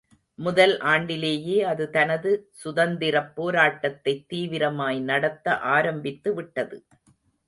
[0.39, 6.79] முதல் ஆண்டிலேயே அது தனது சுதந்திரப்போராட்டத்தை தீவிரமாய் நடத்த ஆரம்பித்து விட்டது.